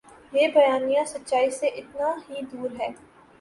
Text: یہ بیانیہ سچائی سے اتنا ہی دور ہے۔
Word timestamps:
یہ 0.33 0.47
بیانیہ 0.53 1.03
سچائی 1.07 1.49
سے 1.59 1.67
اتنا 1.79 2.09
ہی 2.25 2.41
دور 2.51 2.69
ہے۔ 2.79 2.89